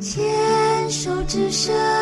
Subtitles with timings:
[0.00, 1.95] 牵手之声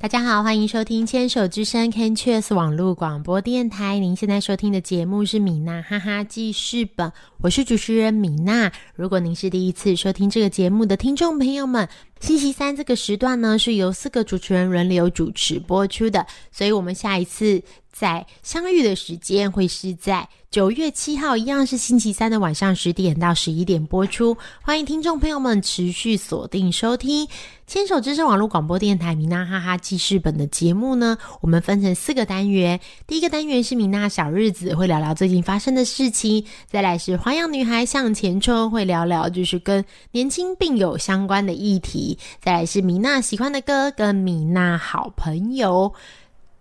[0.00, 3.98] 大家好，欢迎收听牵手之声 Can Cheers 网络广播电台。
[3.98, 8.72] 您现在收听的节目是米娜哈哈记事本，我是主持人米娜。
[8.94, 11.86] 如果您是第一次收听这个节目的听众朋友们，
[12.18, 24.36] 星期三这个时段呢是由四个主持人轮流主持播出的，所以我们下一次在相遇的时间会是在九月七号，一样是星期三的晚上十点到十一点播出。
[24.62, 27.28] 欢迎听众朋友们持续锁定收听。
[27.68, 32.80] 牵手之声网络广播电台米娜哈哈记事本的节目呢，我们分成四个单元。
[33.06, 45.94] 第一个单元是米娜小日子，会聊聊最近发生的事情；再来是花样女孩向前冲，会聊聊就是跟年轻病友相关的议题；再来是米娜喜欢的歌，跟米娜好朋友。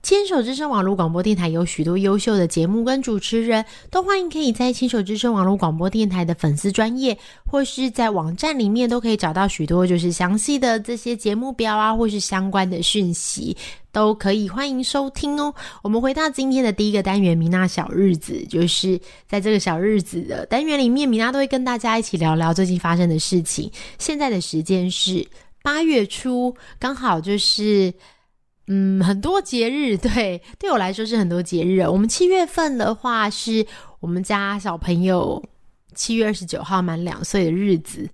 [0.02, 13.56] 牵手之声网络广播电台有许多优秀的节目跟主持人，都欢迎可以在牵手之声网络广播电台的粉丝专业，或是在网站里面都可以找到许多就是详细的这些节目表啊，或是相关的讯息，
[13.92, 15.54] 都可以欢迎收听哦。
[15.84, 23.70] 我们回到今天的第一个单元，米娜小日子，就是在这个小日子的单元里面，米娜都会跟大家一起聊聊最近发生的事情。
[23.98, 25.28] 现在的时间是
[25.62, 27.94] 八月初，刚好就是。
[28.72, 31.82] 嗯，很多节日， 对，对我来说是很多节日。
[31.82, 33.66] 我们七月份的话，是
[34.00, 35.44] 我们家小朋友
[35.96, 38.08] 七月二十九号满两岁的日子。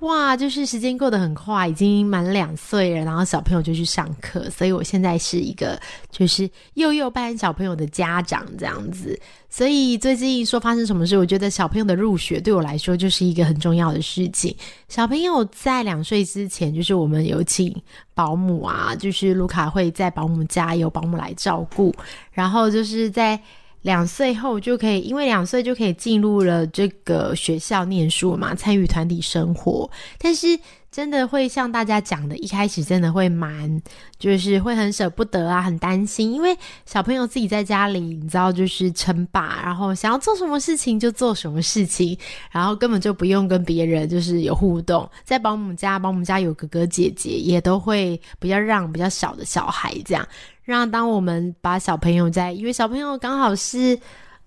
[0.00, 5.78] 哇，就是时间过得很快，已经满两岁了，然后小朋友就去上课，所以我现在是一个
[6.10, 9.18] 就是幼幼班小朋友的家长这样子。
[9.50, 14.56] 所以最近说发生什么事，我觉得小朋友的入学对我来说就是一个很重要的事情。
[14.88, 17.74] 小朋友在两岁之前，就是我们有请
[18.14, 21.94] 保姆啊，就是卢卡会在保姆家有保姆来照顾，
[22.32, 23.38] 然后就是在。
[23.82, 29.90] 两岁后就可以，因为两岁就可以进入了这个学校念书嘛，参与团体生活。
[30.18, 30.58] 但是
[30.90, 33.80] 真的会像大家讲的，一开始真的会蛮，
[34.18, 42.18] 就是会很舍不得啊，很担心，因为小朋友自己在家里，你知道，就是称霸，然后想要做什么事情就做什么事情，
[42.50, 45.08] 然后根本就不用跟别人就是有互动。
[45.22, 50.26] 在保姆家，保姆家有哥哥姐姐，也都会比较让比较小的小孩这样。
[50.64, 53.98] 让当我们把小朋友在，因为小朋友刚好是，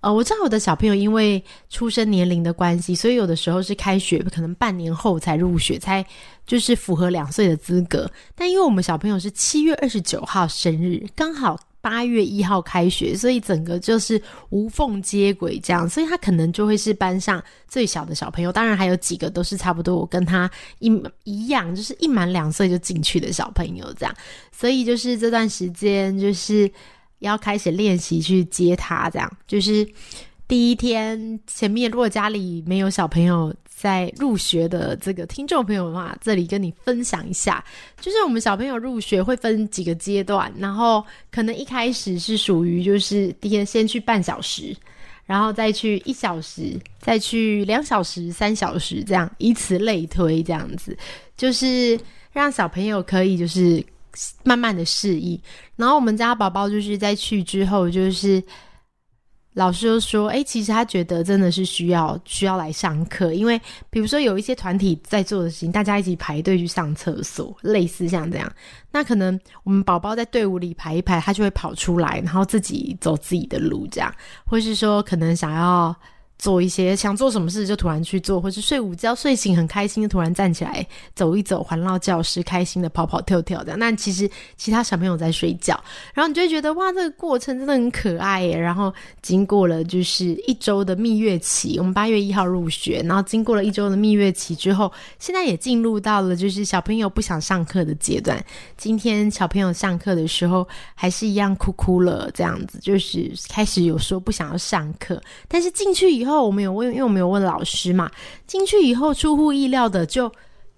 [0.03, 6.06] 呃，我知道我的小朋友因为出生年龄的关系，所以有的时候是开学可能半年后才入学，才
[6.46, 8.12] 就是符合两岁的资格。
[8.36, 11.59] 但因为我们小朋友是七月二十九号生日，刚好。
[11.84, 14.22] 八月一号开学，所以整个就是
[14.52, 18.53] 无缝接轨这样，所以他可能就会是班上最小的小朋友。
[18.53, 20.50] 当然还有几个都是差不多，我跟他
[20.80, 20.90] 一
[21.25, 24.16] 一样，就是一满两岁就进去的小朋友这样。
[24.50, 26.72] 所以就是这段时间就是
[27.23, 29.88] 要开始练习去接他，这样就是
[30.47, 33.53] 第一天前面如果家里没有小朋友。
[33.75, 37.61] 在入学的这个听众朋友的话，这里跟你分享一下，
[38.00, 44.73] 就是我们小朋友入学会分几个阶段，然后可能一开始是属于就是第一天先去半小时，
[45.25, 50.97] 然后再去一小时，再去两小时、三小时这样，以此类推，这样子
[51.35, 52.00] 就是
[52.31, 53.84] 让小朋友可以就是
[54.44, 55.40] 慢慢的适应，
[55.75, 58.44] 然后我们家宝宝就是在去之后就是。
[59.56, 68.52] 老师就说：“哎，其实他觉得真的是需要需要来上课，因为比如说有一些团体在做的事情，大家一起排队去上厕所，类似像这样。
[68.90, 74.12] 那可能我们宝宝在队伍里排一排，他就会跑出来，然后自己走自己的路，这样，
[74.44, 75.96] 或是说可能想要。”
[76.40, 80.86] 做一些想做什么事就突然去做，或是睡午觉睡醒很开心就，突然站起来
[81.16, 83.78] 走一走，环绕教室，开心的跑跑跳跳的。
[83.78, 85.82] 那其实其他小朋友在睡觉，
[86.14, 88.60] 然后你就会觉得哇，这个过程真的很可爱耶。
[88.60, 98.44] 然后经过了就是一周的蜜月期，我们八月一号入学，然后经过了一周的蜜月期之后，现在也进入到了就是小朋友不想上课的阶段。
[98.76, 106.34] 今天小朋友上课的时候还是一样哭哭了，这样子就是开始有说不想要上课，但是进去以后。
[106.34, 108.09] 后我们有问，因为我们有问老师嘛，
[108.47, 110.31] 进去以后出乎意料的就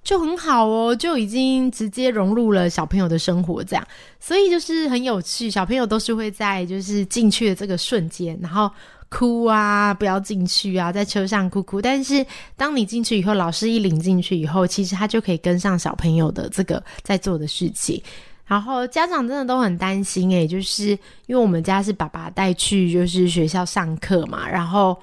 [0.03, 3.87] 就很好哦，就已经直接融入了小朋友的生活，这样，
[4.19, 5.49] 所以就是很有趣。
[5.49, 8.69] 小朋友都是会在就是进去的这个瞬间，然后
[9.07, 11.81] 哭啊，不要进去啊，在车上哭哭。
[11.81, 12.25] 但是
[12.57, 18.03] 当你进去以后，老师一领进去以后，其实他就可以跟上小朋友的这个在做的事情。
[18.45, 20.89] 然后家长真的都很担心诶，就是
[21.27, 24.97] 因为我们家是爸爸带去就是学校上课嘛，然后。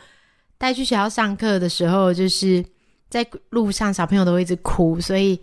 [0.63, 2.65] 带去学校上课的时候，就是
[3.11, 5.37] 在路上小朋友都会一直哭，所以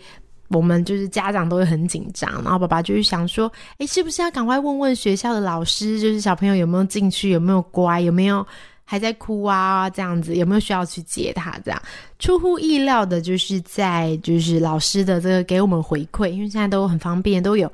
[0.48, 2.32] 我们就是家长都会很紧张。
[2.42, 8.48] 然后爸爸就是想说，诶，是不是要赶快问问学校的老师，就是小朋友有没有进去，有没有乖，有没有
[8.86, 9.90] 还在哭啊？
[9.90, 11.60] 这样子有没有需要去接他？
[11.66, 11.82] 这样
[12.18, 17.70] 出乎意料的，就是在就是老师的这个给我们回馈，因为现在都很方便，都有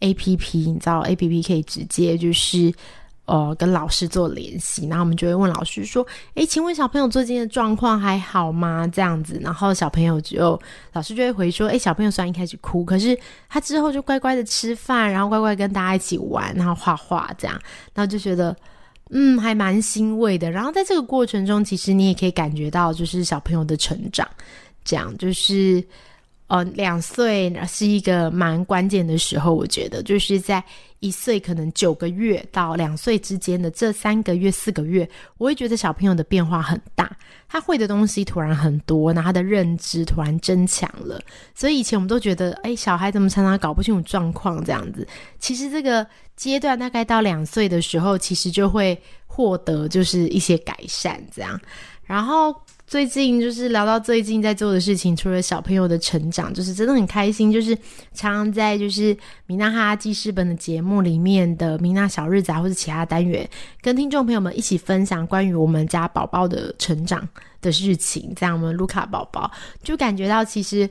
[0.00, 2.70] A P P，你知道 A P P 可以直接就是。
[3.24, 6.04] 呃，跟老师做联系，然后我们就会问老师说
[6.34, 10.60] ：“诶，请问小朋友最近的状况还好吗？”这样子，然后小朋友就
[10.92, 13.16] 老师就会回说：“诶，小朋友虽然一开始哭，可是
[13.48, 17.58] 他之后就乖乖的吃饭，然后乖乖跟大家一起玩，然后画画这样，
[17.94, 18.54] 然后就觉得
[19.10, 20.50] 嗯，还蛮欣慰的。
[20.50, 24.28] 然后在这个过程中，其实你也可以感觉到，就是小朋友的成长，
[24.84, 25.82] 这样就是
[26.52, 30.62] 呃，两岁是一个蛮关键的时候，我觉得就是在。
[31.02, 37.10] 一岁可能九个月到两岁之间的这三个月四个月，我会觉得小朋友的变化很大，
[37.48, 41.20] 他会的东西突然很多，那他的认知突然增强了。
[41.56, 45.04] 所以以前我们都觉得，哎，小孩怎么常常搞不清楚状况这样子？
[45.40, 46.06] 其实这个
[46.36, 48.96] 阶段大概到两岁的时候，其实就会
[49.26, 51.60] 获得就是一些改善这样，
[52.04, 52.54] 然后。
[52.92, 57.50] 最近就是聊到最近在做的事情，除了小朋友的成长，就是真的很开心。
[57.50, 57.74] 就是
[58.12, 59.16] 常常在就是
[59.46, 63.48] 米娜哈记事本的节目里面的米娜小日子啊，或者其他单元，
[63.80, 67.26] 跟听众朋友们一起分享关于我们家宝宝的成长
[67.62, 68.30] 的事情。
[68.36, 69.50] 这样，我们卢卡宝宝
[69.82, 70.86] 就感觉到其实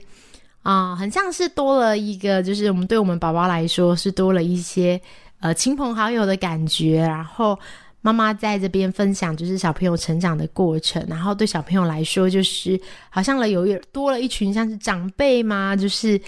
[0.63, 4.99] 啊，很像是多了一个，就是我们对我们宝宝来说是多了一些
[5.39, 7.59] 呃亲朋好友的感觉，然后。
[8.01, 16.19] 妈妈在这边分享，就是小朋友成长的过程，然后对小朋友来说，就是好像了有一多了一群像是长辈嘛，就是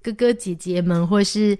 [0.00, 1.58] 哥哥姐姐们，或是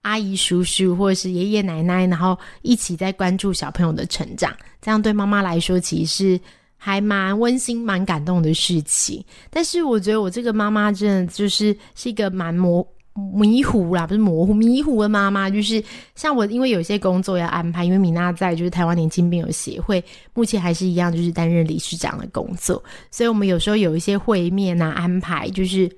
[0.00, 6.40] 阿姨叔叔，或者是爷爷奶奶，然后一起在关注小朋友的成长，这样对妈妈来说，其实是
[6.78, 9.22] 还蛮温馨、蛮感动的事情。
[9.50, 12.86] 但是我觉得我这个妈妈真的就是是一个蛮模。
[13.34, 15.82] 迷糊啦，不是模糊，迷糊的妈妈就是
[16.14, 20.02] 像我，因为有些工作要安排，因为米娜在就是台湾年轻病友协会，
[20.34, 25.90] 目前还是一样，就是担任理事长的工作，所以我们有时候有一些会面啊，安排就是。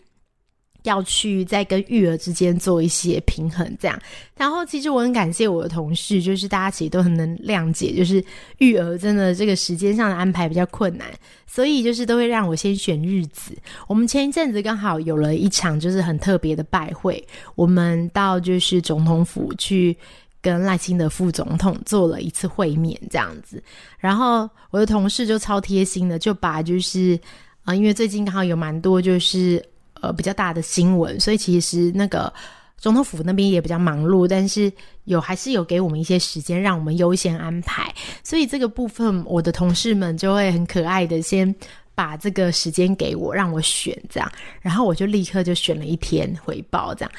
[0.84, 4.00] 要去在跟育儿之间做一些平衡，这样。
[4.36, 8.24] 然后其实我很感谢我的同事，就是大家其实都很能谅解，就是
[8.58, 11.06] 育儿真的这个时间上的安排比较困难，
[11.46, 13.52] 所以就是都会让我先选日子。
[13.86, 17.22] 我们前一阵子刚好有了一场就是很特别的拜会，
[17.56, 19.94] 我们到就是总统府去
[20.40, 23.60] 跟赖清德副总统做了一次会面，这样子。
[23.98, 27.18] 然后我的同事就超贴心的，就把就是
[27.64, 29.62] 啊，因为最近刚好有蛮多就是。
[30.00, 32.32] 呃，比较大的新闻，所以其实那个
[32.76, 34.72] 总统府那边也比较忙碌，但是
[35.04, 37.94] 有还是有给我们一些时间，让我们优先安排。
[38.22, 41.54] 所以这个部分，我的同事们就会很可爱的先
[41.94, 47.10] 把这个时间给我，让我选这样，然后我就立刻就选了一天回报这样。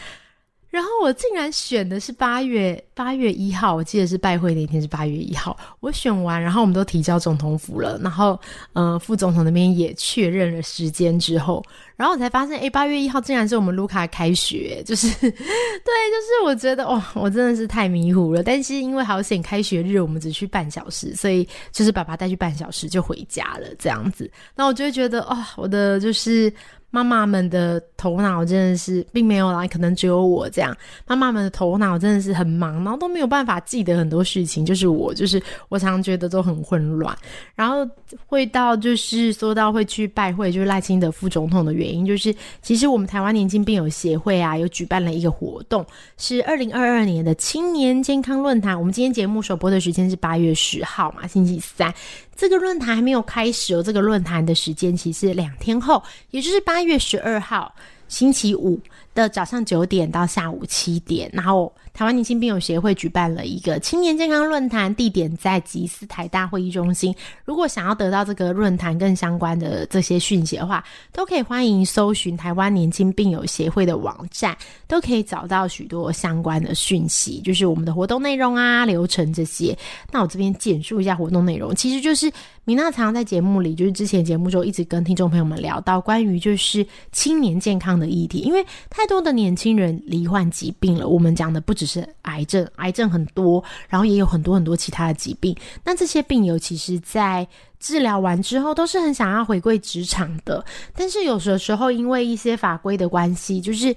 [0.70, 5.58] 然后我竟然选的是八月八月一号，我记得是拜会那天是八月一号。
[5.80, 8.40] 我选完，然后我们都提交总统府了，然后
[8.74, 11.66] 呃副总统那边也确认了时间之后，
[12.00, 18.42] 然后我才发现，哎，八月一号竟然是我们卢卡开学，就是 对，就是我觉得哇，我真的是太迷糊了。
[18.42, 24.32] 但是因为好险开学日我们只去半小时，所以就是爸爸带去半小时就回家了这样子。
[24.56, 26.52] 那我就会觉得哦，我的就是。
[26.92, 30.76] 妈妈们的头脑真的是并没有啦，可能只有我这样。
[31.06, 34.66] 妈妈们的头脑真的是很忙，然后都没有办法记得很多事情。
[34.66, 37.16] 就是我，就是我常常觉得都很混乱。
[37.54, 37.88] 然后
[38.26, 45.86] 会到就是说到会去拜会，就是赖清德副总统的原，原因就是其实我们台湾年轻病友协会啊，有举办了一个活动，
[46.18, 48.78] 是二零二二年的青年健康论坛。
[48.78, 51.94] 我们今天节目首播的时间是八月十号嘛，星期三。
[52.36, 57.74] 这个论坛还没有开始哦，这个论坛的时间其实两天后，也就是八月十二号
[58.08, 58.80] 星期五
[59.14, 61.74] 的早上九点到下午七点，然后。
[62.00, 67.14] 台湾年轻病友协会举办了一个青年健康论坛，地点在吉斯台大会议中心。
[67.44, 79.78] 如果想要得到这个论坛更相关的这些讯息的话，都可以欢迎搜寻台湾年轻病友协会的网站，都可以找到许多相关的讯息，就是我们的活动内容啊、流程这些。
[80.10, 82.32] 那我这边简述一下活动内容，其实就是
[82.70, 95.56] 米娜常常在节目里，就是之前节目中一直跟听众朋友们聊到关于就是青年健康的议题，因为太多的年轻人罹患疾病了，我们讲的不只是癌症，癌症很多，然后也有很多很多其他的疾病。
[95.84, 97.48] 那这些病友其实，在
[97.80, 100.64] 治疗完之后，都是很想要回归职场的。
[100.96, 103.96] 但是有的时候，因为一些法规的关系，就是，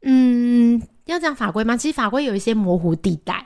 [0.00, 1.76] 嗯，要讲法规吗？
[1.76, 3.44] 其实法规有一些模糊地带。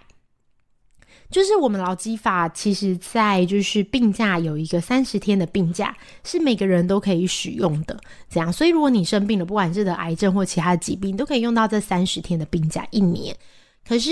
[1.31, 7.99] 就是我们劳基法其实在就是病假有一个三十天的病假，是每个人都可以使用的。
[8.29, 13.37] 这样，所以如果你生病了，不管是得癌症或其他疾病，都可以用到这三十天的病假一年。
[13.87, 14.11] 可是。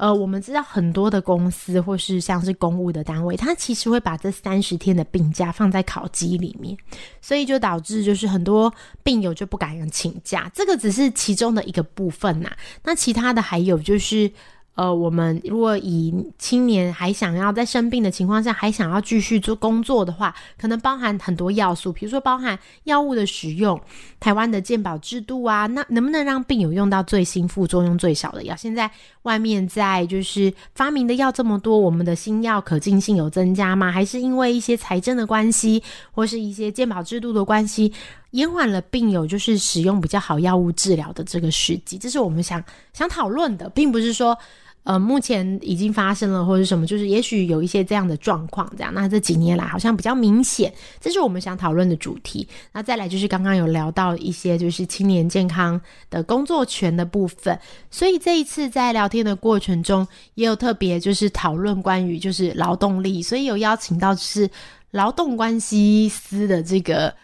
[0.00, 6.74] 呃，我们知道很多的公司或是像是公务的单位，它其实会把这三十天的病假放在考绩里面，
[7.20, 10.50] 所以就导致就是很多病友就不敢请假。
[10.54, 12.50] 这个只是其中的一个部分呐，
[12.82, 14.32] 那其他的还有就是。
[14.80, 23.78] 呃，我们如果以青年还想要在生病的情况下还想要继续做工作的话，可能包含很多要素，比如说包含药物的使用、
[24.18, 28.56] 台湾的健保制度啊，那能不能让病友用到最新、副作用最少的药？
[28.56, 28.90] 现在
[29.24, 33.92] 外面在就是发明的药这么多，我们的新药可进性有增加吗？
[33.92, 37.92] 还是因为一些财政的关系，或是一些健保制度的关系，
[38.30, 41.98] 延缓了病友就是使用比较好药物治疗的这个时机？
[41.98, 44.38] 这是我们想想讨论的，并不是说。
[44.82, 48.92] 呃，目前已经发生了或者什么，就是也许有一些这样的状况，这样。
[48.94, 52.48] 那这几年来好像比较明显，这是我们想讨论的主题。
[52.72, 57.58] 那再来就是刚刚有聊到一些就是青年健康的工作权的部分，
[57.90, 64.48] 所以这一次在聊天的过程中，也有特别就是讨论关于就是劳动力，所以有邀请到是
[64.92, 67.14] 劳动关系司的这个。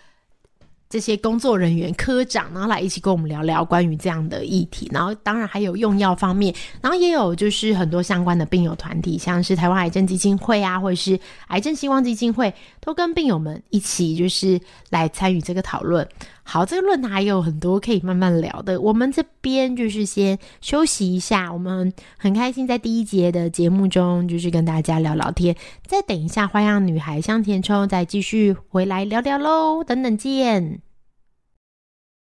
[0.89, 4.89] 这些工作人员、科长，然后来一起跟我们聊聊关于这样的议题。
[4.93, 16.07] 然后当然还有用药方面，然后也有就是很多相关的病友团体，像是台湾癌症基金会啊，或者是癌症希望基金会，都跟病友们一起就是来参与这个讨论。
[16.49, 18.81] 好，这个论坛还有很多可以慢慢聊的。
[18.81, 25.57] 我们这边就是先休息一下，我们很开心在第一节的节目中就是跟大家聊聊天。
[25.85, 29.83] 再等一下，花样女孩向前冲，再继续回来聊聊喽。
[29.83, 30.76] 等等见。